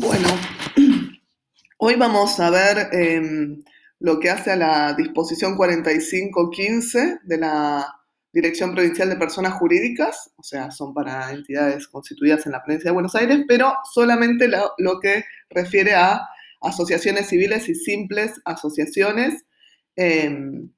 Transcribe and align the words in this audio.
Bueno, 0.00 0.28
hoy 1.78 1.96
vamos 1.96 2.38
a 2.38 2.50
ver 2.50 2.88
em, 2.92 3.64
lo 3.98 4.20
que 4.20 4.30
hace 4.30 4.52
a 4.52 4.56
la 4.56 4.94
disposición 4.94 5.56
4515 5.56 7.18
de 7.24 7.38
la 7.38 7.94
Dirección 8.32 8.74
Provincial 8.74 9.08
de 9.08 9.16
Personas 9.16 9.54
Jurídicas, 9.54 10.30
o 10.36 10.42
sea, 10.44 10.70
son 10.70 10.94
para 10.94 11.32
entidades 11.32 11.88
constituidas 11.88 12.46
en 12.46 12.52
la 12.52 12.62
provincia 12.62 12.90
de 12.90 12.94
Buenos 12.94 13.16
Aires, 13.16 13.40
pero 13.48 13.74
solamente 13.92 14.48
lo, 14.48 15.00
que 15.00 15.24
refiere 15.50 15.94
a 15.94 16.28
asociaciones 16.60 17.26
civiles 17.28 17.68
y 17.68 17.74
simples 17.74 18.40
asociaciones. 18.44 19.44
em, 19.96 20.70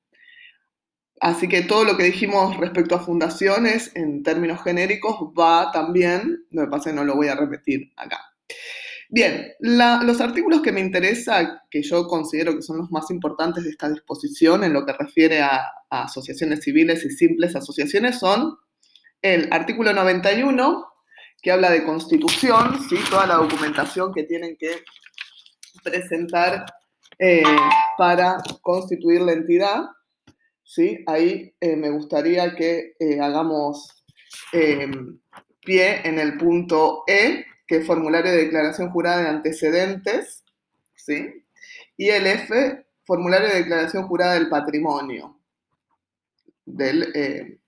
Así 1.21 1.49
que 1.49 1.61
todo 1.61 1.85
lo 1.85 1.99
que 1.99 2.05
dijimos 2.05 2.57
respecto 2.57 2.95
a 2.95 3.05
fundaciones 3.05 3.95
en 3.95 4.23
términos 4.23 4.63
genéricos 4.63 5.17
va 5.39 5.71
también, 5.71 6.47
lo 6.51 6.63
que 6.63 6.69
pasa 6.69 6.93
no 6.93 7.05
lo 7.05 7.15
voy 7.15 7.29
a 7.29 7.35
repetir 7.35 7.93
acá. 7.95 8.19
Bien, 9.13 9.55
los 9.59 10.21
artículos 10.21 10.63
que 10.63 10.71
me 10.71 10.81
interesa, 10.81 11.65
que 11.69 11.83
yo 11.83 12.07
considero 12.07 12.55
que 12.55 12.63
son 12.63 12.79
los 12.79 12.93
más 12.93 13.11
importantes 13.11 13.65
de 13.65 13.71
esta 13.71 13.89
disposición 13.89 14.63
en 14.63 14.73
lo 14.73 14.87
que 14.87 14.93
refiere 14.93 15.41
a, 15.41 15.67
asociaciones 15.91 16.63
civiles 16.63 17.05
y 17.05 17.11
simples 17.11 17.57
asociaciones, 17.57 18.21
son 18.21 18.57
el 19.21 19.49
artículo 19.53 19.93
91, 19.93 20.87
que 21.43 21.51
habla 21.51 21.71
de 21.71 21.83
constitución, 21.83 22.79
¿sí? 22.89 22.95
toda 23.11 23.27
la 23.27 23.35
documentación 23.35 24.15
que 24.15 24.23
tienen 24.23 24.57
que 24.57 24.85
presentar 25.83 26.65
eh, 27.19 27.43
para 27.99 28.37
constituir 28.63 29.23
la 29.23 29.33
entidad. 29.33 29.87
¿sí? 30.63 31.03
Ahí 31.09 31.53
eh, 31.61 31.75
me 31.75 31.91
gustaría 31.91 32.55
que 32.55 32.95
eh, 33.01 33.19
hagamos 33.21 34.05
pie 34.53 36.07
en 36.07 36.21
el 36.21 36.37
punto 36.39 37.03
E, 37.09 37.45
que 37.71 37.77
es 37.77 37.87
formulario 37.87 38.33
de 38.33 38.47
declaración 38.47 38.91
jurada 38.91 39.23
de 39.23 39.29
antecedentes, 39.29 40.43
¿sí? 40.97 41.45
Y 41.97 42.09
el 42.09 42.27
F, 42.27 42.85
formulario 43.05 43.47
de 43.47 43.61
declaración 43.63 44.09
jurada 44.09 44.35
del 44.35 44.49
patrimonio 44.49 45.41
del, 46.67 47.13
eh, 47.15 47.61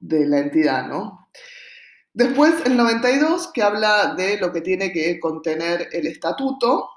de 0.00 0.26
la 0.26 0.38
entidad, 0.38 0.86
¿no? 0.86 1.28
Después 2.14 2.54
el 2.64 2.78
92, 2.78 3.50
que 3.52 3.62
habla 3.62 4.14
de 4.14 4.38
lo 4.38 4.50
que 4.50 4.62
tiene 4.62 4.90
que 4.90 5.20
contener 5.20 5.90
el 5.92 6.06
estatuto, 6.06 6.88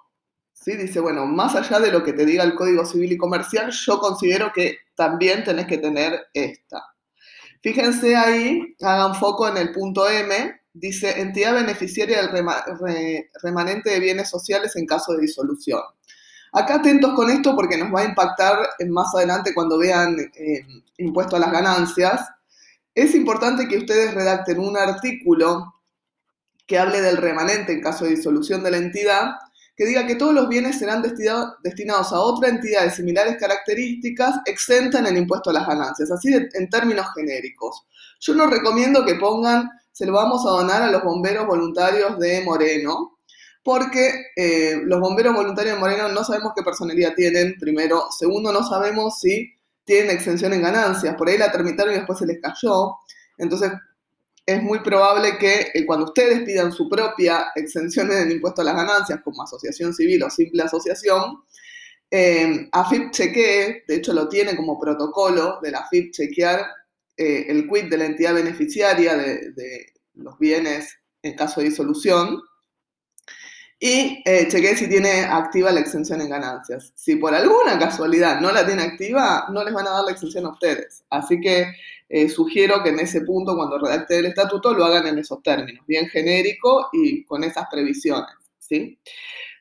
¿sí? 0.54 0.78
Dice, 0.78 1.02
bueno, 1.02 1.26
más 1.26 1.56
allá 1.56 1.82
de 1.82 1.92
lo 1.92 2.06
que 2.06 2.14
te 2.14 2.26
diga 2.26 2.46
el 2.46 2.56
Código 2.56 2.86
Civil 2.86 3.12
y 3.12 3.18
Comercial, 3.18 3.70
yo 3.70 4.00
considero 4.00 4.54
que 4.54 4.78
también 4.96 5.44
tenés 5.44 5.68
que 5.68 5.78
tener 5.78 6.28
esta. 6.34 6.86
Fíjense 7.62 8.16
ahí, 8.16 8.78
hagan 8.82 9.14
foco 9.14 9.50
en 9.50 9.58
el 9.58 9.74
punto 9.74 10.08
M, 10.10 10.58
dice 10.80 11.20
entidad 11.20 11.54
beneficiaria 11.54 12.18
del 12.22 12.30
rema- 12.32 12.64
re- 12.80 13.30
remanente 13.44 13.90
de 13.90 14.00
bienes 14.00 14.30
sociales 14.30 14.76
en 14.76 14.86
caso 14.86 15.14
de 15.14 15.22
disolución. 15.22 15.82
Acá 16.54 16.76
atentos 16.76 17.14
con 17.14 17.30
esto 17.30 17.56
porque 17.56 17.78
nos 17.78 17.94
va 17.94 18.02
a 18.02 18.06
impactar 18.06 18.58
más 18.88 19.14
adelante 19.16 19.54
cuando 19.54 19.78
vean 19.78 20.18
eh, 20.36 20.62
impuesto 20.98 21.36
a 21.36 21.40
las 21.40 21.52
ganancias. 21.52 22.22
Es 22.96 23.14
importante 23.16 23.68
que 23.68 23.78
ustedes 23.78 24.14
redacten 24.14 24.60
un 24.60 24.78
artículo 24.78 25.76
que 26.66 26.80
hable 26.80 27.02
del 27.02 27.18
remanente 27.18 27.74
en 27.74 27.82
caso 27.82 28.06
de 28.06 28.12
disolución 28.12 28.64
de 28.64 28.72
la 28.72 28.78
entidad, 28.78 29.32
que 29.76 29.86
diga 29.86 30.08
que 30.08 30.16
todos 30.16 30.34
los 30.34 30.50
bienes 30.50 30.80
serán 30.80 31.04
destina- 31.04 31.56
destinados 31.64 32.12
a 32.12 32.20
otra 32.20 32.50
entidad 32.50 32.84
de 32.84 32.92
similares 32.92 33.38
características 33.40 34.40
exenta 34.46 35.00
en 35.00 35.06
el 35.06 35.18
impuesto 35.18 35.50
a 35.52 35.54
las 35.54 35.68
ganancias, 35.68 36.10
así 36.12 36.34
en 36.34 36.70
términos 36.70 37.06
genéricos. 37.16 37.86
Yo 38.20 38.34
no 38.34 38.48
recomiendo 38.48 39.06
que 39.06 39.16
pongan, 39.16 39.70
se 39.98 40.06
lo 40.06 40.14
vamos 40.14 40.46
a 40.46 40.50
donar 40.50 40.84
a 40.84 40.92
los 40.92 41.04
bomberos 41.04 41.48
voluntarios 41.48 42.20
de 42.20 42.44
Moreno, 42.44 43.18
porque 43.64 44.28
eh, 44.36 44.80
los 44.84 45.00
bomberos 45.00 45.34
voluntarios 45.34 45.74
de 45.74 45.80
Moreno 45.80 46.08
no 46.10 46.24
sabemos 46.24 46.54
qué 46.56 46.62
personería 46.62 47.16
tienen, 47.16 47.56
primero. 47.60 48.04
Segundo, 48.12 48.54
no 48.54 48.62
sabemos 48.64 49.20
si 49.20 49.52
tienen 49.86 50.16
exención 50.16 50.54
en 50.54 50.62
ganancias. 50.62 51.16
Por 51.16 51.28
ahí 51.28 51.40
la 51.40 51.52
tramitaron 51.52 51.96
y 51.96 51.98
después 51.98 52.20
se 52.20 52.28
les 52.28 52.40
cayó. 52.40 52.94
Entonces, 53.40 53.72
es 54.46 54.62
muy 54.62 54.82
probable 54.82 55.40
que 55.40 55.72
eh, 55.74 55.84
cuando 55.88 56.06
ustedes 56.06 56.42
pidan 56.42 56.72
su 56.72 56.88
propia 56.88 57.48
exención 57.56 58.12
en 58.12 58.20
el 58.20 58.32
impuesto 58.34 58.62
a 58.62 58.66
las 58.66 58.76
ganancias, 58.76 59.22
como 59.24 59.42
asociación 59.42 59.96
civil 59.96 60.22
o 60.22 60.30
simple 60.30 60.62
asociación, 60.62 61.40
eh, 62.12 62.70
AFIP 62.72 63.10
chequee, 63.10 63.84
de 63.88 63.96
hecho 63.96 64.14
lo 64.14 64.30
tiene 64.30 64.56
como 64.56 64.80
protocolo 64.80 65.60
de 65.60 65.72
la 65.72 65.80
AFIP 65.80 66.12
chequear 66.12 66.68
eh, 67.18 67.46
el 67.50 67.68
quit 67.68 67.86
de 67.90 67.98
la 67.98 68.06
entidad 68.06 68.36
beneficiaria 68.36 69.16
de, 69.16 69.94
los 70.14 70.38
bienes 70.40 70.98
en 71.22 71.36
caso 71.36 71.62
de 71.62 71.70
disolución 71.70 72.42
y 73.80 74.24
eh, 74.26 74.48
chequee 74.48 74.76
si 74.76 74.90
tiene 74.90 75.22
activa 75.22 75.72
la 75.72 75.80
exención 75.80 76.22
en 76.22 76.30
ganancias. 76.30 76.92
Si 76.96 77.16
por 77.18 77.36
alguna 77.36 77.78
casualidad 77.78 78.40
no 78.40 78.52
la 78.52 78.66
tiene 78.66 78.82
activa, 78.82 79.46
no 79.52 79.64
les 79.64 79.74
van 79.74 79.88
a 79.88 79.92
dar 79.92 80.04
la 80.04 80.12
exención 80.12 80.46
a 80.46 80.50
ustedes. 80.50 81.04
Así 81.10 81.40
que 81.40 81.72
eh, 82.10 82.30
sugiero 82.30 82.82
que 82.84 82.90
en 82.90 83.00
ese 83.00 83.22
punto, 83.22 83.56
cuando 83.56 83.78
redacte 83.78 84.18
el 84.18 84.28
estatuto, 84.28 84.74
lo 84.74 84.86
hagan 84.86 85.08
en 85.08 85.20
esos 85.20 85.44
términos, 85.44 85.86
bien 85.86 86.08
genérico 86.08 86.90
y 86.94 87.24
con 87.26 87.44
esas 87.44 87.68
previsiones. 87.70 88.36
¿sí? 88.60 88.98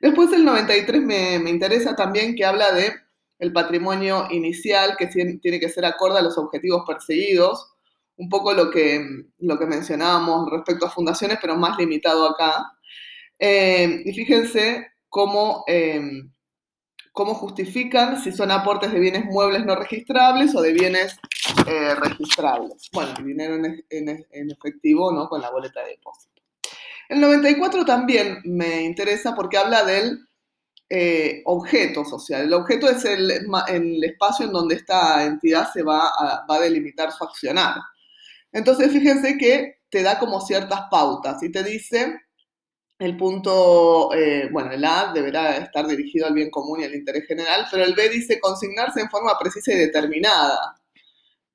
Después 0.00 0.32
el 0.32 0.44
93 0.44 1.02
me, 1.02 1.38
me 1.38 1.50
interesa 1.50 1.94
también 1.94 2.34
que 2.34 2.44
habla 2.44 2.72
de 2.72 2.92
el 3.38 3.52
patrimonio 3.52 4.28
inicial, 4.30 4.96
que 4.98 5.06
tiene 5.08 5.60
que 5.60 5.68
ser 5.68 5.84
acorde 5.84 6.18
a 6.18 6.22
los 6.22 6.38
objetivos 6.38 6.84
perseguidos, 6.86 7.72
un 8.16 8.28
poco 8.28 8.54
lo 8.54 8.70
que, 8.70 9.04
lo 9.38 9.58
que 9.58 9.66
mencionábamos 9.66 10.50
respecto 10.50 10.86
a 10.86 10.90
fundaciones, 10.90 11.38
pero 11.40 11.56
más 11.56 11.76
limitado 11.78 12.26
acá. 12.28 12.72
Eh, 13.38 14.02
y 14.06 14.12
fíjense 14.14 14.86
cómo, 15.10 15.64
eh, 15.66 16.00
cómo 17.12 17.34
justifican 17.34 18.22
si 18.22 18.32
son 18.32 18.50
aportes 18.50 18.92
de 18.92 19.00
bienes 19.00 19.24
muebles 19.26 19.64
no 19.66 19.74
registrables 19.76 20.54
o 20.54 20.62
de 20.62 20.72
bienes 20.72 21.16
eh, 21.66 21.94
registrables. 21.94 22.88
Bueno, 22.92 23.12
dinero 23.24 23.54
en, 23.56 23.84
en- 23.90 24.26
en 24.30 24.50
efectivo, 24.50 25.12
¿no? 25.12 25.28
Con 25.28 25.40
la 25.42 25.50
boleta 25.50 25.82
de 25.82 25.90
depósito. 25.90 26.42
El 27.08 27.20
94 27.20 27.84
también 27.84 28.40
me 28.44 28.82
interesa 28.82 29.34
porque 29.34 29.58
habla 29.58 29.84
del 29.84 30.26
eh, 30.88 31.42
objeto 31.44 32.04
social. 32.04 32.42
El 32.44 32.54
objeto 32.54 32.88
es 32.88 33.04
el, 33.04 33.30
espacio 34.04 34.46
en 34.46 34.52
donde 34.52 34.76
esta 34.76 35.24
entidad 35.24 35.72
se 35.72 35.82
va 35.82 36.08
a, 36.08 36.46
va 36.48 36.56
a 36.56 36.60
delimitar 36.60 37.12
su 37.12 37.24
accionar. 37.24 37.74
Entonces, 38.52 38.90
fíjense 38.92 39.36
que 39.38 39.80
te 39.90 40.02
da 40.02 40.18
como 40.18 40.40
ciertas 40.40 40.82
pautas 40.90 41.42
y 41.42 41.50
te 41.50 41.62
dice 41.62 42.20
el 42.98 43.16
punto, 43.16 44.12
eh, 44.14 44.48
bueno, 44.50 44.72
el 44.72 44.84
A 44.84 45.12
deberá 45.12 45.58
estar 45.58 45.86
dirigido 45.86 46.26
al 46.26 46.34
bien 46.34 46.50
común 46.50 46.80
y 46.80 46.84
al 46.84 46.94
interés 46.94 47.26
general, 47.26 47.66
pero 47.70 47.84
el 47.84 47.94
B 47.94 48.08
dice 48.08 48.40
consignarse 48.40 49.00
en 49.00 49.10
forma 49.10 49.38
precisa 49.38 49.72
y 49.72 49.76
determinada. 49.76 50.80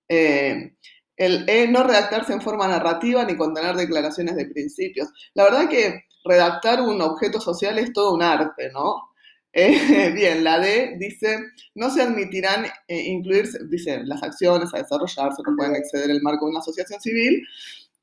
Eh, 0.08 0.76
el 1.18 1.50
E 1.50 1.68
no 1.68 1.84
redactarse 1.84 2.34
en 2.34 2.42
forma 2.42 2.68
narrativa 2.68 3.24
ni 3.26 3.38
contener 3.38 3.76
declaraciones 3.76 4.36
de 4.36 4.46
principios. 4.46 5.10
La 5.34 5.46
verdad 5.46 5.70
que 5.70 6.06
redactar 6.24 6.82
un 6.82 7.02
objeto 7.02 7.42
social 7.42 7.80
es 7.80 7.92
todo 7.94 8.14
un 8.14 8.22
arte, 8.22 8.70
¿no? 8.72 9.11
Eh, 9.54 10.12
bien, 10.16 10.44
la 10.44 10.60
D 10.60 10.96
dice, 10.98 11.38
no 11.76 11.90
se 11.90 12.02
admitirán 12.02 12.66
eh, 12.88 13.02
incluirse, 13.08 13.60
dice, 13.68 14.02
las 14.04 14.24
acciones 14.24 14.74
a 14.74 14.78
desarrollarse 14.78 15.42
no 15.46 15.56
pueden 15.58 15.76
exceder 15.76 16.10
el 16.10 16.22
marco 16.22 16.46
de 16.46 16.52
una 16.52 16.60
asociación 16.60 17.02
civil, 17.02 17.46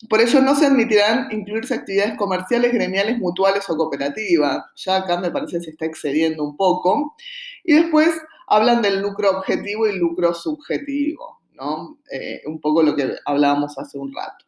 por 0.09 0.21
ello 0.21 0.41
no 0.41 0.55
se 0.55 0.67
admitirán 0.67 1.29
incluirse 1.33 1.75
actividades 1.75 2.17
comerciales, 2.17 2.73
gremiales, 2.73 3.19
mutuales 3.19 3.69
o 3.69 3.77
cooperativas. 3.77 4.65
Ya 4.77 4.97
acá 4.97 5.19
me 5.19 5.31
parece 5.31 5.59
que 5.59 5.65
se 5.65 5.71
está 5.71 5.87
excediendo 5.87 6.45
un 6.45 6.57
poco. 6.57 7.17
Y 7.65 7.75
después 7.75 8.11
hablan 8.47 8.81
del 8.81 9.01
lucro 9.01 9.31
objetivo 9.31 9.89
y 9.89 9.99
lucro 9.99 10.33
subjetivo, 10.35 11.41
¿no? 11.55 11.99
Eh, 12.13 12.43
un 12.47 12.61
poco 12.61 12.83
lo 12.85 12.95
que 12.95 13.17
hablábamos 13.25 13.77
hace 13.77 13.99
un 13.99 14.15
rato. 14.15 14.48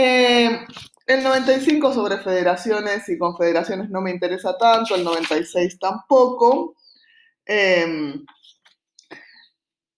Eh, 0.00 0.64
el 1.08 1.24
95 1.24 1.92
sobre 1.92 2.18
federaciones 2.18 3.08
y 3.08 3.18
confederaciones 3.18 3.90
no 3.90 4.00
me 4.00 4.12
interesa 4.12 4.56
tanto, 4.56 4.94
el 4.94 5.02
96 5.02 5.76
tampoco. 5.76 6.76
Eh, 7.44 8.14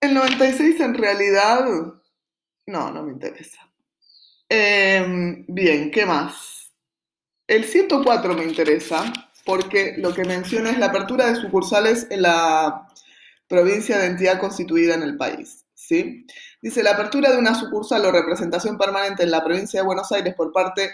el 0.00 0.14
96 0.14 0.80
en 0.80 0.94
realidad, 0.94 1.66
no, 2.64 2.90
no 2.90 3.02
me 3.02 3.12
interesa. 3.12 3.70
Eh, 4.48 5.44
bien, 5.48 5.90
¿qué 5.90 6.06
más? 6.06 6.72
El 7.46 7.64
104 7.64 8.34
me 8.34 8.44
interesa 8.44 9.12
porque 9.44 9.96
lo 9.98 10.14
que 10.14 10.24
menciona 10.24 10.70
es 10.70 10.78
la 10.78 10.86
apertura 10.86 11.26
de 11.26 11.36
sucursales 11.42 12.06
en 12.08 12.22
la 12.22 12.88
provincia 13.46 13.98
de 13.98 14.06
entidad 14.06 14.40
constituida 14.40 14.94
en 14.94 15.02
el 15.02 15.18
país. 15.18 15.59
Dice, 16.62 16.82
la 16.82 16.92
apertura 16.92 17.30
de 17.30 17.38
una 17.38 17.54
sucursal 17.54 18.04
o 18.04 18.12
representación 18.12 18.78
permanente 18.78 19.22
en 19.22 19.30
la 19.30 19.44
provincia 19.44 19.80
de 19.80 19.86
Buenos 19.86 20.10
Aires 20.12 20.34
por 20.34 20.52
parte 20.52 20.90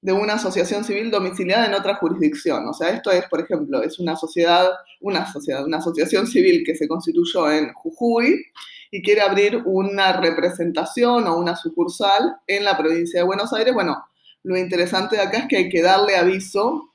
de 0.00 0.12
una 0.12 0.34
asociación 0.34 0.84
civil 0.84 1.10
domiciliada 1.10 1.66
en 1.66 1.74
otra 1.74 1.96
jurisdicción. 1.96 2.66
O 2.68 2.72
sea, 2.72 2.90
esto 2.90 3.10
es, 3.10 3.24
por 3.28 3.40
ejemplo, 3.40 3.82
es 3.82 3.98
una 3.98 4.14
sociedad, 4.14 4.68
una 5.00 5.30
sociedad, 5.32 5.64
una 5.64 5.78
asociación 5.78 6.26
civil 6.26 6.62
que 6.64 6.76
se 6.76 6.86
constituyó 6.86 7.50
en 7.50 7.72
Jujuy 7.72 8.44
y 8.90 9.02
quiere 9.02 9.22
abrir 9.22 9.62
una 9.64 10.12
representación 10.20 11.26
o 11.26 11.36
una 11.36 11.56
sucursal 11.56 12.36
en 12.46 12.64
la 12.64 12.76
provincia 12.76 13.20
de 13.20 13.26
Buenos 13.26 13.52
Aires. 13.52 13.74
Bueno, 13.74 13.96
lo 14.42 14.56
interesante 14.56 15.16
de 15.16 15.22
acá 15.22 15.38
es 15.38 15.46
que 15.48 15.56
hay 15.56 15.68
que 15.68 15.82
darle 15.82 16.16
aviso 16.16 16.92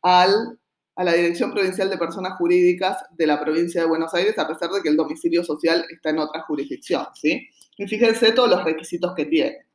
al, 0.00 0.58
a 0.96 1.04
la 1.04 1.12
Dirección 1.12 1.52
Provincial 1.52 1.90
de 1.90 1.98
Personas 1.98 2.34
Jurídicas 2.38 2.98
de 3.16 3.26
la 3.26 3.40
provincia 3.40 3.80
de 3.80 3.86
Buenos 3.86 4.14
Aires, 4.14 4.38
a 4.38 4.46
pesar 4.46 4.70
de 4.70 4.82
que 4.82 4.88
el 4.88 4.96
domicilio 4.96 5.42
social 5.44 5.84
está 5.90 6.10
en 6.10 6.18
otra 6.18 6.42
jurisdicción, 6.42 7.06
¿sí? 7.14 7.48
Y 7.76 7.86
fíjense 7.86 8.32
todos 8.32 8.48
los 8.48 8.64
requisitos 8.64 9.14
que 9.14 9.26
tiene. 9.26 9.66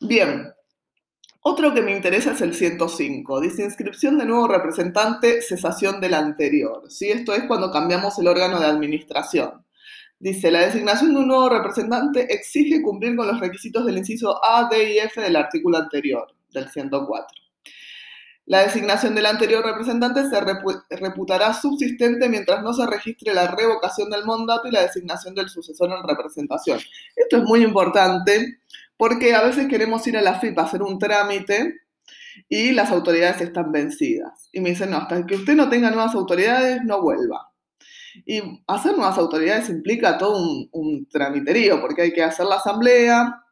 Bien, 0.00 0.52
otro 1.42 1.72
que 1.72 1.80
me 1.80 1.96
interesa 1.96 2.32
es 2.32 2.42
el 2.42 2.54
105. 2.54 3.40
Dice 3.40 3.64
inscripción 3.64 4.18
de 4.18 4.26
nuevo 4.26 4.46
representante, 4.46 5.40
cesación 5.40 5.98
del 5.98 6.12
anterior. 6.12 6.82
¿sí? 6.90 7.10
Esto 7.10 7.32
es 7.32 7.44
cuando 7.44 7.70
cambiamos 7.70 8.18
el 8.18 8.28
órgano 8.28 8.60
de 8.60 8.66
administración. 8.66 9.64
Dice, 10.18 10.50
la 10.50 10.66
designación 10.66 11.14
de 11.14 11.20
un 11.20 11.28
nuevo 11.28 11.48
representante 11.48 12.30
exige 12.30 12.82
cumplir 12.82 13.16
con 13.16 13.26
los 13.26 13.40
requisitos 13.40 13.86
del 13.86 13.96
inciso 13.96 14.38
A, 14.44 14.68
D 14.70 14.92
y 14.92 14.98
F 14.98 15.18
del 15.18 15.34
artículo 15.34 15.78
anterior, 15.78 16.26
del 16.52 16.68
104. 16.68 17.39
La 18.50 18.64
designación 18.64 19.14
del 19.14 19.26
anterior 19.26 19.64
representante 19.64 20.28
se 20.28 20.96
reputará 20.96 21.54
subsistente 21.54 22.28
mientras 22.28 22.64
no 22.64 22.72
se 22.74 22.84
registre 22.84 23.32
la 23.32 23.46
revocación 23.46 24.10
del 24.10 24.24
mandato 24.24 24.66
y 24.66 24.72
la 24.72 24.82
designación 24.82 25.36
del 25.36 25.48
sucesor 25.48 25.88
en 25.92 26.02
representación. 26.02 26.80
Esto 27.14 27.36
es 27.36 27.44
muy 27.44 27.62
importante 27.62 28.58
porque 28.96 29.36
a 29.36 29.42
veces 29.42 29.68
queremos 29.68 30.04
ir 30.08 30.16
a 30.18 30.20
la 30.22 30.40
FIP 30.40 30.58
a 30.58 30.62
hacer 30.62 30.82
un 30.82 30.98
trámite 30.98 31.76
y 32.48 32.72
las 32.72 32.90
autoridades 32.90 33.40
están 33.40 33.70
vencidas. 33.70 34.48
Y 34.50 34.60
me 34.60 34.70
dicen, 34.70 34.90
no, 34.90 34.96
hasta 34.96 35.24
que 35.24 35.36
usted 35.36 35.54
no 35.54 35.68
tenga 35.68 35.92
nuevas 35.92 36.16
autoridades, 36.16 36.82
no 36.82 37.00
vuelva. 37.00 37.52
Y 38.26 38.42
hacer 38.66 38.96
nuevas 38.96 39.16
autoridades 39.16 39.68
implica 39.68 40.18
todo 40.18 40.42
un, 40.72 41.06
tramiterío, 41.08 41.80
porque 41.80 42.02
hay 42.02 42.12
que 42.12 42.24
hacer 42.24 42.46
la 42.46 42.56
asamblea, 42.56 43.44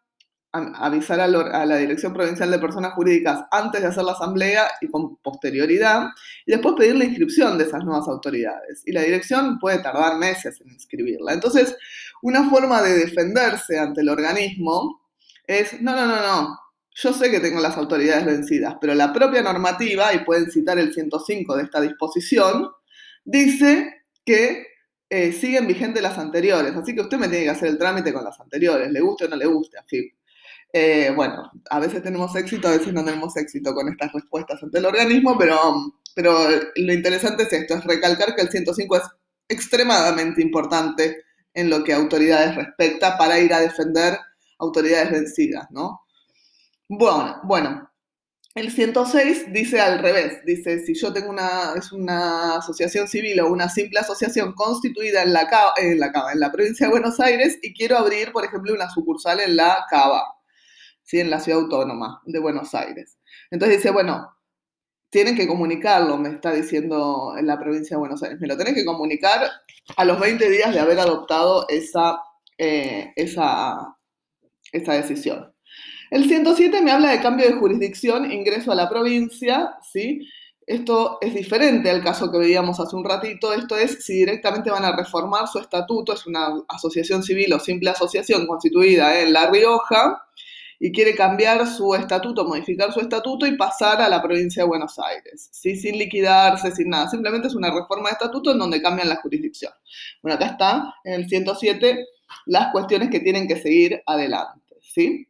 avisar 0.52 1.20
a, 1.20 1.24
a, 1.24 1.66
la 1.66 1.76
Dirección 1.76 2.14
Provincial 2.14 2.50
de 2.50 2.58
Personas 2.58 2.94
Jurídicas 2.94 3.44
antes 3.50 3.82
de 3.82 3.88
hacer 3.88 4.04
la 4.04 4.12
asamblea 4.12 4.70
y 4.80 4.88
con 4.88 5.16
posterioridad, 5.16 6.08
y 6.46 6.52
después 6.52 6.74
pedir 6.76 6.96
la 6.96 7.04
inscripción 7.04 7.58
de 7.58 7.64
esas 7.64 7.84
nuevas 7.84 8.08
autoridades. 8.08 8.82
Y 8.86 8.92
la 8.92 9.02
dirección 9.02 9.58
puede 9.58 9.78
tardar 9.80 10.16
meses 10.16 10.60
en 10.60 10.70
inscribirla. 10.70 11.34
Entonces, 11.34 11.76
una 12.22 12.48
forma 12.48 12.82
de 12.82 12.94
defenderse 12.94 13.78
ante 13.78 14.00
el 14.00 14.08
organismo 14.08 15.02
es, 15.46 15.80
no, 15.80 15.94
no, 15.94 16.06
no, 16.06 16.16
no, 16.16 16.58
yo 17.00 17.12
sé 17.12 17.30
que 17.30 17.40
tengo 17.40 17.60
las 17.60 17.76
autoridades 17.76 18.26
vencidas, 18.26 18.76
pero 18.80 18.94
la 18.94 19.12
propia 19.12 19.40
normativa, 19.40 20.12
y 20.12 20.24
pueden 20.24 20.50
citar 20.50 20.78
el 20.78 20.92
105 20.92 21.56
de 21.56 21.62
esta 21.62 21.80
disposición, 21.80 22.70
dice 23.24 24.02
que 24.24 24.66
eh, 25.08 25.32
siguen 25.32 25.66
vigentes 25.66 26.02
las 26.02 26.18
anteriores, 26.18 26.74
así 26.74 26.94
que 26.94 27.02
usted 27.02 27.18
me 27.18 27.28
tiene 27.28 27.44
que 27.44 27.50
hacer 27.50 27.68
el 27.68 27.78
trámite 27.78 28.12
con 28.12 28.24
las 28.24 28.38
anteriores, 28.40 28.90
le 28.90 29.00
guste 29.00 29.26
o 29.26 29.28
no 29.28 29.36
le 29.36 29.46
guste, 29.46 29.78
así. 29.78 30.12
Eh, 30.72 31.12
bueno, 31.16 31.50
a 31.70 31.78
veces 31.78 32.02
tenemos 32.02 32.34
éxito, 32.36 32.68
a 32.68 32.72
veces 32.72 32.92
no 32.92 33.04
tenemos 33.04 33.36
éxito 33.36 33.74
con 33.74 33.88
estas 33.88 34.12
respuestas 34.12 34.62
ante 34.62 34.78
el 34.78 34.86
organismo, 34.86 35.36
pero, 35.38 35.58
pero 36.14 36.36
lo 36.76 36.92
interesante 36.92 37.44
es 37.44 37.52
esto, 37.52 37.74
es 37.74 37.84
recalcar 37.84 38.34
que 38.34 38.42
el 38.42 38.50
105 38.50 38.96
es 38.96 39.02
extremadamente 39.48 40.42
importante 40.42 41.24
en 41.54 41.70
lo 41.70 41.82
que 41.82 41.94
autoridades 41.94 42.54
respecta 42.54 43.16
para 43.16 43.38
ir 43.40 43.52
a 43.54 43.60
defender 43.60 44.18
autoridades 44.58 45.10
vencidas, 45.10 45.66
¿no? 45.70 46.02
Bueno, 46.88 47.40
bueno, 47.44 47.88
el 48.58 48.72
106 48.72 49.52
dice 49.52 49.80
al 49.80 50.00
revés, 50.00 50.44
dice, 50.44 50.84
si 50.84 50.94
yo 50.94 51.12
tengo 51.12 51.30
una, 51.30 51.74
es 51.76 51.92
una 51.92 52.56
asociación 52.56 53.06
civil 53.06 53.38
o 53.40 53.52
una 53.52 53.68
simple 53.68 54.00
asociación 54.00 54.52
constituida 54.54 55.22
en 55.22 55.32
la, 55.32 55.48
en 55.76 56.00
la 56.00 56.12
en 56.32 56.40
la 56.40 56.50
provincia 56.50 56.86
de 56.86 56.90
Buenos 56.90 57.20
Aires, 57.20 57.58
y 57.62 57.72
quiero 57.72 57.96
abrir, 57.96 58.32
por 58.32 58.44
ejemplo, 58.44 58.74
una 58.74 58.90
sucursal 58.90 59.40
en 59.40 59.54
la 59.54 59.84
Cava, 59.88 60.24
¿sí? 61.08 61.20
en 61.20 61.31
la 61.31 61.40
ciudad 61.40 61.62
autónoma 61.62 62.22
de 62.26 62.38
Buenos 62.38 62.75
Aires. 62.75 63.19
Entonces 63.50 63.78
dice, 63.78 63.90
bueno, 63.90 64.37
tienen 65.10 65.34
que 65.34 65.49
comunicarlo, 65.49 66.19
me 66.19 66.28
está 66.28 66.52
diciendo 66.52 67.34
en 67.37 67.46
la 67.46 67.58
provincia 67.58 67.96
de 67.96 68.00
Buenos 68.00 68.22
Aires, 68.22 68.38
me 68.40 68.46
lo 68.46 68.58
tenés 68.58 68.75
que 68.75 68.84
comunicar 68.84 69.50
a 69.96 70.05
los 70.05 70.20
20 70.20 70.50
días 70.50 70.75
de 70.75 70.81
haber 70.81 71.00
adoptado 71.00 71.66
esa, 71.69 72.20
eh, 72.58 73.12
esa 73.16 73.99
esa 74.72 74.93
decisión. 74.94 75.52
El 76.10 76.26
107 76.26 76.81
me 76.82 76.90
habla 76.90 77.11
de 77.11 77.20
cambio 77.20 77.46
de 77.46 77.54
jurisdicción, 77.54 78.31
ingreso 78.31 78.72
a 78.72 78.75
la 78.75 78.88
provincia, 78.88 79.75
¿sí? 79.93 80.26
Esto 80.66 81.19
es 81.20 81.34
diferente 81.34 81.90
al 81.90 82.02
caso 82.02 82.31
que 82.31 82.38
veíamos 82.38 82.78
hace 82.78 82.94
un 82.94 83.04
ratito. 83.04 83.52
Esto 83.54 83.76
es 83.76 84.04
si 84.04 84.14
directamente 84.14 84.70
van 84.70 84.84
a 84.84 84.94
reformar 84.94 85.49
su 85.49 85.58
estatuto, 85.58 86.12
es 86.12 86.26
una 86.26 86.62
asociación 86.69 87.22
civil 87.22 87.52
o 87.54 87.58
simple 87.58 87.90
asociación 87.90 88.46
constituida 88.46 89.20
en 89.20 89.32
La 89.32 89.50
Rioja 89.50 90.27
y 90.80 90.92
quiere 90.92 91.14
cambiar 91.14 91.66
su 91.66 91.94
estatuto, 91.94 92.44
modificar 92.44 92.92
su 92.92 93.00
estatuto 93.00 93.46
y 93.46 93.56
pasar 93.56 94.00
a 94.00 94.08
la 94.08 94.22
provincia 94.22 94.62
de 94.62 94.69
Buenos 94.69 94.98
Aires, 94.98 95.48
¿sí? 95.52 95.75
sin 95.76 95.98
liquidarse, 95.98 96.70
sin 96.70 96.90
nada. 96.90 97.08
Simplemente 97.08 97.48
es 97.48 97.54
una 97.54 97.70
reforma 97.70 98.08
de 98.08 98.12
estatuto 98.12 98.52
en 98.52 98.58
donde 98.58 98.80
cambian 98.80 99.08
la 99.08 99.16
jurisdicción. 99.16 99.72
Bueno, 100.22 100.36
acá 100.36 100.46
está, 100.46 100.94
en 101.04 101.14
el 101.14 101.28
107 101.28 102.06
las 102.46 102.70
cuestiones 102.72 103.10
que 103.10 103.20
tienen 103.20 103.48
que 103.48 103.60
seguir 103.60 104.02
adelante, 104.06 104.76
¿sí? 104.80 105.26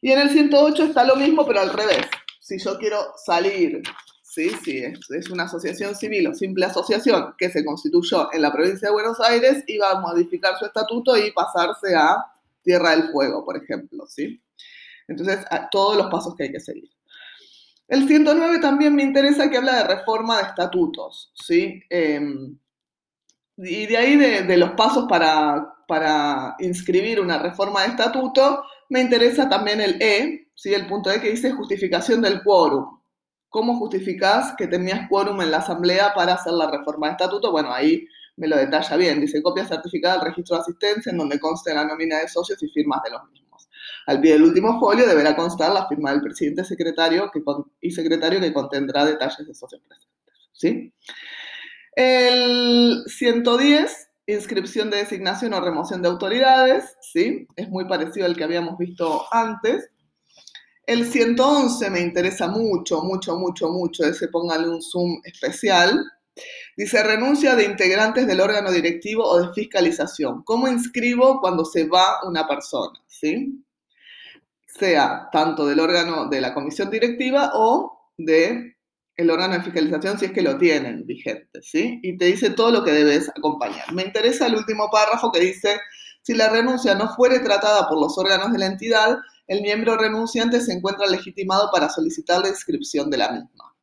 Y 0.00 0.12
en 0.12 0.20
el 0.20 0.30
108 0.30 0.84
está 0.84 1.04
lo 1.04 1.16
mismo, 1.16 1.44
pero 1.46 1.60
al 1.60 1.72
revés. 1.72 2.06
Si 2.40 2.58
yo 2.58 2.78
quiero 2.78 2.98
salir, 3.24 3.82
¿sí? 4.22 4.50
Si 4.64 4.78
es, 4.78 5.30
una 5.30 5.44
asociación 5.44 5.94
civil 5.96 6.28
o 6.28 6.34
simple 6.34 6.64
asociación 6.64 7.34
que 7.36 7.50
se 7.50 7.64
constituyó 7.64 8.32
en 8.32 8.42
la 8.42 8.52
provincia 8.52 8.88
de 8.88 8.94
Buenos 8.94 9.20
Aires, 9.20 9.64
iba 9.66 9.90
a 9.90 10.00
modificar 10.00 10.58
su 10.58 10.64
estatuto 10.64 11.16
y 11.16 11.32
pasarse 11.32 11.94
a 11.94 12.16
Tierra 12.62 12.90
del 12.90 13.10
Fuego, 13.10 13.44
por 13.44 13.56
ejemplo, 13.56 14.06
¿sí? 14.06 14.40
Entonces, 15.08 15.44
todos 15.70 15.96
los 15.96 16.06
pasos 16.08 16.34
que 16.36 16.44
hay 16.44 16.52
que 16.52 16.60
seguir. 16.60 16.90
El 17.88 18.06
109 18.06 18.58
también 18.58 18.94
me 18.94 19.02
interesa 19.02 19.48
que 19.48 19.56
habla 19.56 19.76
de 19.76 19.94
reforma 19.94 20.36
de 20.36 20.42
estatutos, 20.48 21.32
¿sí? 21.34 21.82
Em, 21.88 22.58
y 23.56 23.86
de 23.86 23.96
ahí 23.96 24.16
de, 24.16 24.56
los 24.56 24.72
pasos 24.72 25.06
para, 25.08 25.74
para, 25.88 26.54
inscribir 26.60 27.18
una 27.18 27.38
reforma 27.38 27.82
de 27.82 27.88
estatuto, 27.88 28.62
me 28.90 29.00
interesa 29.00 29.48
también 29.48 29.80
el 29.80 30.00
E, 30.00 30.50
¿sí? 30.54 30.74
el 30.74 30.86
punto 30.86 31.10
E 31.10 31.20
que 31.20 31.30
dice 31.30 31.50
justificación 31.52 32.20
del 32.20 32.42
quórum. 32.42 33.00
¿Cómo 33.48 33.78
justificás 33.78 34.54
que 34.56 34.66
tenías 34.66 35.08
quórum 35.08 35.40
en 35.40 35.50
la 35.50 35.58
asamblea 35.58 36.12
para 36.14 36.34
hacer 36.34 36.52
la 36.52 36.70
reforma 36.70 37.06
de 37.06 37.12
estatuto? 37.12 37.50
Bueno, 37.50 37.72
ahí 37.72 38.06
me 38.36 38.46
lo 38.46 38.56
detalla 38.56 38.96
bien. 38.96 39.20
Dice 39.20 39.42
copia 39.42 39.66
certificada 39.66 40.18
del 40.18 40.26
registro 40.26 40.56
de 40.56 40.62
asistencia 40.62 41.10
en 41.10 41.18
donde 41.18 41.40
conste 41.40 41.74
la 41.74 41.84
nómina 41.84 42.18
de 42.18 42.28
socios 42.28 42.62
y 42.62 42.68
firmas 42.68 43.02
de 43.02 43.10
los 43.10 43.24
mismos. 43.30 43.47
Al 44.08 44.22
pie 44.22 44.32
del 44.32 44.44
último 44.44 44.80
folio 44.80 45.06
deberá 45.06 45.36
constar 45.36 45.70
la 45.70 45.86
firma 45.86 46.10
del 46.12 46.22
presidente 46.22 46.64
secretario 46.64 47.30
y 47.78 47.90
secretario 47.90 48.40
que 48.40 48.54
contendrá 48.54 49.04
detalles 49.04 49.46
de 49.46 49.54
socios 49.54 49.82
presentes. 49.86 50.34
¿sí? 50.54 50.94
El 51.92 53.02
110, 53.06 54.08
inscripción 54.28 54.88
de 54.88 54.96
designación 54.96 55.52
o 55.52 55.60
remoción 55.60 56.00
de 56.00 56.08
autoridades, 56.08 56.96
¿sí? 57.02 57.46
Es 57.54 57.68
muy 57.68 57.86
parecido 57.86 58.24
al 58.24 58.34
que 58.34 58.44
habíamos 58.44 58.78
visto 58.78 59.26
antes. 59.30 59.90
El 60.86 61.04
111 61.04 61.90
me 61.90 62.00
interesa 62.00 62.48
mucho, 62.48 63.02
mucho, 63.02 63.36
mucho, 63.36 63.68
mucho, 63.68 64.06
ese 64.06 64.28
póngale 64.28 64.70
un 64.70 64.80
zoom 64.80 65.20
especial. 65.22 66.02
Dice 66.78 67.02
renuncia 67.02 67.54
de 67.54 67.64
integrantes 67.64 68.26
del 68.26 68.40
órgano 68.40 68.70
directivo 68.70 69.24
o 69.24 69.42
de 69.42 69.52
fiscalización. 69.52 70.44
¿Cómo 70.44 70.66
inscribo 70.66 71.40
cuando 71.42 71.66
se 71.66 71.86
va 71.86 72.26
una 72.26 72.48
persona? 72.48 72.98
¿Sí? 73.06 73.66
Sea 74.68 75.28
tanto 75.32 75.66
del 75.66 75.80
órgano 75.80 76.28
de 76.28 76.40
la 76.40 76.54
comisión 76.54 76.90
directiva 76.90 77.52
o 77.54 78.12
de 78.16 78.76
órgano 79.30 79.54
de 79.54 79.62
fiscalización 79.62 80.18
si 80.18 80.26
es 80.26 80.32
que 80.32 80.42
lo 80.42 80.56
tienen 80.58 81.04
vigente, 81.04 81.60
¿sí? 81.62 81.98
Y 82.02 82.16
te 82.16 82.26
dice 82.26 82.50
todo 82.50 82.70
lo 82.70 82.84
que 82.84 82.92
debes 82.92 83.28
acompañar. 83.30 83.92
Me 83.92 84.02
interesa 84.02 84.46
el 84.46 84.54
último 84.54 84.88
párrafo 84.90 85.32
que 85.32 85.40
dice, 85.40 85.80
si 86.22 86.34
la 86.34 86.48
renuncia 86.48 86.94
no 86.94 87.14
fuere 87.16 87.40
tratada 87.40 87.88
por 87.88 88.00
los 88.00 88.16
órganos 88.16 88.52
de 88.52 88.58
la 88.58 88.66
entidad, 88.66 89.18
el 89.46 89.62
miembro 89.62 89.96
renunciante 89.96 90.60
se 90.60 90.72
encuentra 90.72 91.06
legitimado 91.06 91.70
para 91.72 91.88
solicitar 91.88 92.42
la 92.42 92.48
inscripción 92.48 93.10
de 93.10 93.16
la 93.16 93.32
misma. 93.32 93.74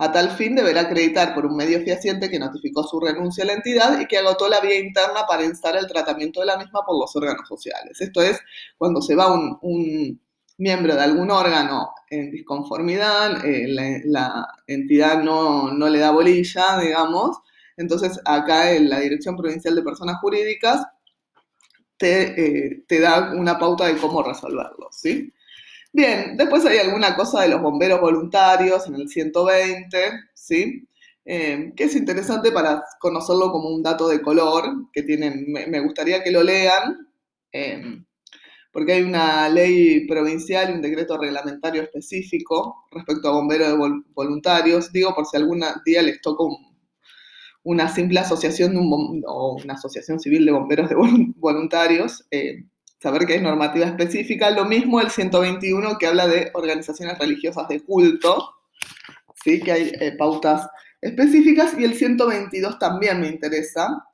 A 0.00 0.12
tal 0.12 0.30
fin 0.30 0.54
deberá 0.54 0.82
acreditar 0.82 1.34
por 1.34 1.44
un 1.44 1.56
medio 1.56 1.80
fehaciente 1.80 2.30
que 2.30 2.38
notificó 2.38 2.84
su 2.84 3.00
renuncia 3.00 3.42
a 3.42 3.48
la 3.48 3.54
entidad 3.54 4.00
y 4.00 4.06
que 4.06 4.16
agotó 4.16 4.48
la 4.48 4.60
vía 4.60 4.78
interna 4.78 5.26
para 5.28 5.44
instar 5.44 5.76
el 5.76 5.88
tratamiento 5.88 6.38
de 6.38 6.46
la 6.46 6.56
misma 6.56 6.82
por 6.86 6.96
los 6.96 7.14
órganos 7.16 7.48
sociales. 7.48 8.00
Esto 8.00 8.22
es 8.22 8.38
cuando 8.78 9.02
se 9.02 9.16
va 9.16 9.32
un 9.32 10.20
miembro 10.58 10.94
de 10.94 11.02
algún 11.02 11.30
órgano 11.30 11.90
en 12.10 12.30
disconformidad, 12.30 13.44
eh, 13.44 14.02
la, 14.04 14.46
entidad 14.66 15.22
no, 15.22 15.72
le 15.72 15.98
da 15.98 16.10
bolilla, 16.10 16.78
digamos, 16.80 17.38
entonces 17.76 18.20
acá 18.24 18.72
en 18.72 18.90
la 18.90 19.00
Dirección 19.00 19.36
Provincial 19.36 19.74
de 19.74 19.82
Personas 19.82 20.16
Jurídicas 20.20 20.84
te, 21.96 22.68
eh, 22.68 22.84
te 22.86 23.00
da 23.00 23.32
una 23.32 23.58
pauta 23.58 23.86
de 23.86 23.96
cómo 23.96 24.22
resolverlo, 24.22 24.88
¿sí? 24.90 25.32
Bien, 25.92 26.36
después 26.36 26.64
hay 26.66 26.78
alguna 26.78 27.16
cosa 27.16 27.42
de 27.42 27.48
los 27.48 27.62
bomberos 27.62 28.00
voluntarios 28.00 28.86
en 28.88 28.96
el 28.96 29.08
120, 29.08 29.98
¿sí? 30.34 30.88
Eh, 31.24 31.72
que 31.76 31.84
es 31.84 31.94
interesante 31.94 32.52
para 32.52 32.82
conocerlo 32.98 33.50
como 33.52 33.68
un 33.68 33.82
dato 33.82 34.08
de 34.08 34.22
color, 34.22 34.64
que 34.92 35.02
tienen, 35.02 35.46
me, 35.48 35.80
gustaría 35.80 36.22
que 36.22 36.30
lo 36.30 36.42
lean, 36.42 37.08
porque 38.72 38.92
hay 38.92 39.02
una 39.02 39.48
ley 39.48 40.06
provincial 40.06 40.70
y 40.70 40.74
un 40.74 40.82
decreto 40.82 41.16
reglamentario 41.18 41.82
específico 41.82 42.86
respecto 42.90 43.28
a 43.28 43.32
bomberos 43.32 43.68
de 43.68 44.02
voluntarios. 44.14 44.92
Digo, 44.92 45.14
por 45.14 45.26
si 45.26 45.36
algún 45.36 45.64
día 45.84 46.02
les 46.02 46.20
toca 46.20 46.44
una 47.64 47.88
simple 47.88 48.20
asociación 48.20 48.72
de 48.72 48.78
un, 48.78 49.22
o 49.26 49.56
una 49.62 49.74
asociación 49.74 50.20
civil 50.20 50.46
de 50.46 50.52
bomberos 50.52 50.88
de 50.88 50.96
voluntarios, 51.36 52.26
eh, 52.30 52.64
saber 53.00 53.26
que 53.26 53.34
hay 53.34 53.40
normativa 53.40 53.86
específica. 53.86 54.50
Lo 54.50 54.64
mismo 54.64 55.00
el 55.00 55.10
121 55.10 55.98
que 55.98 56.06
habla 56.06 56.26
de 56.26 56.50
organizaciones 56.54 57.18
religiosas 57.18 57.68
de 57.68 57.80
culto, 57.80 58.54
¿sí? 59.44 59.60
que 59.60 59.72
hay 59.72 59.92
eh, 60.00 60.14
pautas 60.18 60.68
específicas, 61.00 61.78
y 61.78 61.84
el 61.84 61.94
122 61.94 62.78
también 62.78 63.20
me 63.20 63.28
interesa, 63.28 64.07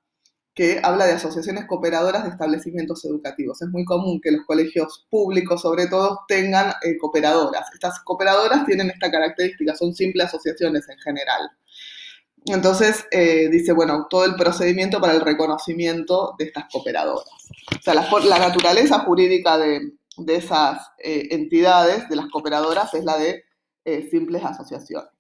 que 0.54 0.80
habla 0.82 1.06
de 1.06 1.14
asociaciones 1.14 1.64
cooperadoras 1.66 2.23
de 2.23 2.30
establecimientos 2.30 3.04
educativos. 3.04 3.61
Es 3.61 3.68
muy 3.68 3.84
común 3.84 4.20
que 4.20 4.30
los 4.30 4.46
colegios 4.46 5.04
públicos, 5.11 5.61
sobre 5.61 5.88
todo, 5.88 6.20
tengan 6.28 6.73
eh, 6.82 6.96
cooperadoras. 6.96 7.66
Estas 7.75 7.99
cooperadoras 8.04 8.64
tienen 8.64 8.90
esta 8.90 9.11
característica, 9.11 9.75
son 9.75 9.92
simples 9.92 10.26
asociaciones 10.26 10.88
en 10.88 10.99
general. 10.99 11.50
Entonces, 12.46 13.04
eh, 13.11 13.49
dice, 13.50 13.73
bueno, 13.73 14.06
todo 14.08 14.25
el 14.26 14.37
procedimiento 14.37 15.00
para 15.00 15.14
el 15.14 15.23
reconocimiento 15.23 16.37
de 16.38 16.44
estas 16.44 16.66
cooperadoras. 16.70 17.26
O 17.76 17.82
sea, 17.82 17.94
la, 17.94 18.38
naturaleza 18.38 19.00
jurídica 19.00 19.58
de, 19.58 19.92
esas 20.28 20.78
eh, 20.99 21.28
entidades, 21.32 22.08
de 22.08 22.16
las 22.16 22.26
cooperadoras, 22.30 22.94
es 22.94 23.04
la 23.04 23.16
de 23.18 23.44
simples 24.11 24.42
asociaciones. 24.42 25.11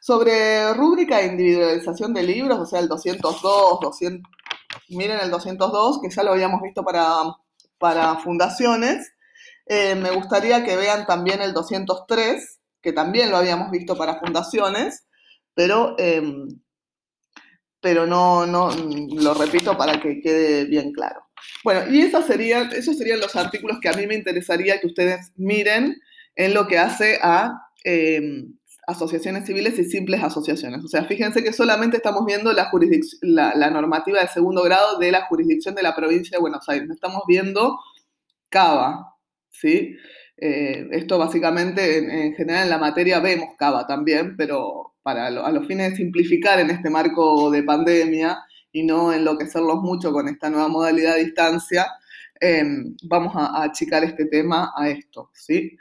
Sobre 0.00 0.72
rúbrica 0.74 1.18
de 1.18 1.26
individualización 1.26 2.12
de 2.12 2.24
libros, 2.24 2.58
o 2.58 2.66
sea, 2.66 2.80
el 2.80 2.88
202, 2.88 3.80
200, 3.80 4.32
miren 4.96 5.20
el 5.20 5.30
202, 5.30 6.00
que 6.02 6.10
ya 6.10 6.22
lo 6.22 6.32
habíamos 6.32 6.60
visto 6.62 6.82
para, 6.82 7.06
para 7.78 8.16
fundaciones. 8.16 9.12
Eh, 9.66 9.94
me 9.94 10.10
gustaría 10.10 10.64
que 10.64 10.76
vean 10.76 11.06
también 11.06 11.40
el 11.42 11.52
203, 11.52 12.60
que 12.82 12.92
también 12.92 13.30
lo 13.30 13.36
habíamos 13.36 13.70
visto 13.70 13.96
para 13.96 14.18
fundaciones, 14.18 15.06
pero, 15.54 15.94
em, 15.98 16.48
pero 17.80 18.06
no, 18.06 18.46
no, 18.46 18.70
lo 18.70 19.34
repito 19.34 19.76
para 19.76 20.00
que 20.00 20.20
quede 20.20 20.64
bien 20.64 20.92
claro. 20.92 21.20
Bueno, 21.64 21.90
y 21.90 22.00
esos 22.02 22.26
serían, 22.26 22.70
esos 22.72 22.96
serían 22.98 23.20
los 23.20 23.36
artículos 23.36 23.78
que 23.80 23.88
a 23.88 23.92
mí 23.92 24.06
me 24.06 24.14
interesaría 24.14 24.80
que 24.80 24.86
ustedes 24.86 25.32
miren 25.36 25.96
en 26.36 26.54
lo 26.54 26.66
que 26.66 26.78
hace 26.78 27.18
a 27.22 27.52
em, 27.84 28.58
asociaciones 28.90 29.46
civiles 29.46 29.78
y 29.78 29.84
simples 29.84 30.22
asociaciones. 30.22 30.84
O 30.84 30.88
sea, 30.88 31.04
fíjense 31.04 31.42
que 31.42 31.52
solamente 31.52 31.96
estamos 31.96 32.24
viendo 32.26 32.52
la, 32.52 33.70
normativa 33.70 34.20
de 34.20 34.28
segundo 34.28 34.62
grado 34.62 34.98
de 34.98 35.12
la 35.12 35.26
jurisdicción 35.26 35.74
de 35.74 35.82
la 35.82 35.94
provincia 35.94 36.36
de 36.36 36.40
Buenos 36.40 36.68
Aires. 36.68 36.88
No 36.88 36.94
estamos 36.94 37.22
viendo 37.26 37.78
Cava, 38.48 39.16
¿sí? 39.50 39.96
Eh, 40.36 40.88
esto 40.92 41.18
básicamente, 41.18 41.98
en, 41.98 42.34
general 42.34 42.64
en 42.64 42.70
la 42.70 42.78
materia 42.78 43.20
vemos 43.20 43.50
Cava 43.58 43.86
también, 43.86 44.36
pero 44.36 44.94
para 45.02 45.26
a 45.28 45.52
los 45.52 45.66
fines 45.66 45.90
de 45.90 45.96
simplificar 45.96 46.60
en 46.60 46.70
este 46.70 46.90
marco 46.90 47.50
de 47.50 47.62
pandemia 47.62 48.38
y 48.72 48.82
no 48.84 49.12
enloquecerlos 49.12 49.80
mucho 49.82 50.12
con 50.12 50.28
esta 50.28 50.50
nueva 50.50 50.68
modalidad 50.68 51.14
de 51.14 51.24
distancia, 51.24 51.86
eh, 52.40 52.64
vamos 53.04 53.34
a, 53.36 53.46
a 53.46 53.64
achicar 53.64 54.04
este 54.04 54.26
tema 54.26 54.72
a 54.76 54.88
esto, 54.88 55.30
¿sí? 55.34 55.76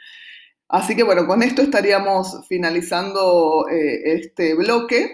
Así 0.69 0.95
que 0.95 1.03
bueno, 1.03 1.25
con 1.25 1.41
esto 1.41 1.63
estaríamos 1.63 2.47
finalizando 2.47 3.67
eh, 3.69 4.13
este 4.13 4.53
bloque. 4.55 5.11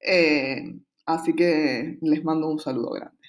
Eh, 0.00 0.74
así 1.04 1.34
que 1.34 1.98
les 2.00 2.24
mando 2.24 2.48
un 2.48 2.58
saludo 2.58 2.92
grande. 2.92 3.19